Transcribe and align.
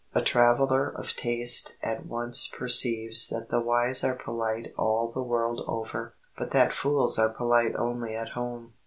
A 0.15 0.21
traveler 0.23 0.89
of 0.89 1.15
taste 1.15 1.77
at 1.83 2.07
once 2.07 2.47
perceives 2.47 3.27
that 3.27 3.49
the 3.51 3.61
wise 3.61 4.03
are 4.03 4.15
polite 4.15 4.73
all 4.75 5.11
the 5.13 5.21
world 5.21 5.61
over, 5.67 6.15
but 6.35 6.49
that 6.49 6.73
fools 6.73 7.19
are 7.19 7.29
polite 7.29 7.75
only 7.75 8.15
at 8.15 8.29
home. 8.29 8.73